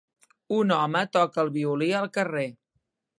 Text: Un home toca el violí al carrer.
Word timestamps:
Un 0.59 0.73
home 0.77 1.03
toca 1.17 1.43
el 1.43 1.53
violí 1.57 1.93
al 1.99 2.09
carrer. 2.19 2.47